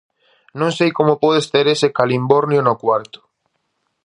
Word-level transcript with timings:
Non 0.59 0.71
sei 0.77 0.89
como 0.97 1.19
podes 1.23 1.45
ter 1.53 1.65
ese 1.75 1.87
calimbornio 1.97 2.61
no 2.63 2.79
cuarto. 2.83 3.19